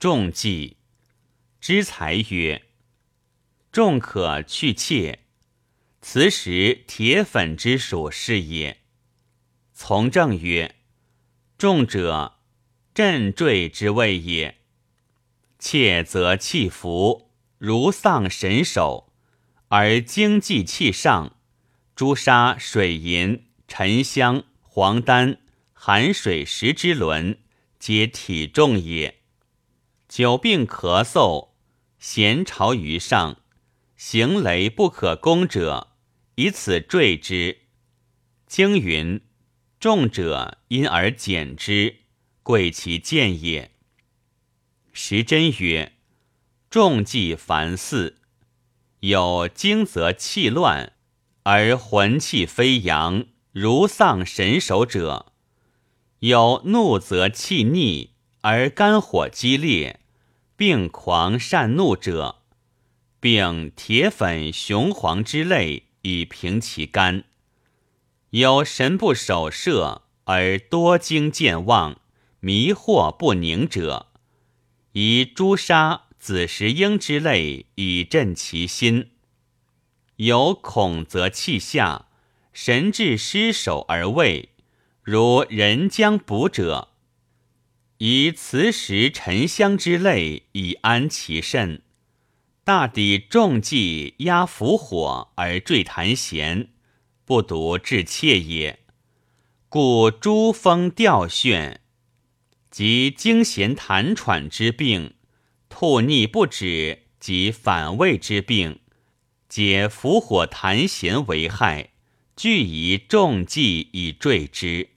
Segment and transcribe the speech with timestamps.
[0.00, 0.78] 仲忌，
[1.60, 2.62] 之才曰
[3.70, 5.26] ：“仲可去妾，
[6.00, 8.80] 此时铁粉之属是也。”
[9.74, 10.76] 从政曰
[11.58, 12.38] ：“仲者，
[12.94, 14.62] 震坠之谓也。
[15.58, 19.12] 妾则气服，如丧神首，
[19.68, 21.36] 而精济气上，
[21.94, 25.42] 朱砂、水银、沉香、黄丹、
[25.74, 27.38] 寒水石之轮，
[27.78, 29.19] 皆体重也。
[30.10, 31.50] 久病咳嗽，
[32.00, 33.36] 咸朝于上，
[33.96, 35.92] 行雷不可攻者，
[36.34, 37.58] 以此坠之。
[38.44, 39.20] 经云：
[39.78, 41.98] 重者因而减之，
[42.42, 43.70] 贵其见也。
[44.92, 45.92] 时珍曰：
[46.68, 48.18] 重忌凡四，
[48.98, 50.94] 有惊则气乱，
[51.44, 55.32] 而魂气飞扬，如丧神首者；
[56.18, 59.99] 有怒则气逆，而肝火激烈，
[60.60, 62.42] 病狂善怒者，
[63.18, 67.22] 并铁粉、雄黄之类以平其肝；
[68.28, 71.98] 有神不守舍，而多惊健忘，
[72.40, 74.08] 迷惑不宁者，
[74.92, 79.04] 以朱砂、紫石英之类以镇其心；
[80.16, 82.08] 有恐则气下，
[82.52, 84.50] 神志失守而畏，
[85.02, 86.89] 如人将卜者。
[88.02, 91.82] 以磁石、沉香之类以安其肾，
[92.64, 96.68] 大抵重忌压伏火而坠痰涎，
[97.26, 98.78] 不独治怯也。
[99.68, 101.76] 故诸风吊眩，
[102.70, 105.12] 及惊痫痰喘之病，
[105.68, 108.80] 吐逆不止及反胃之病，
[109.46, 111.90] 皆伏火痰涎为害，
[112.34, 114.88] 俱以重忌以坠之。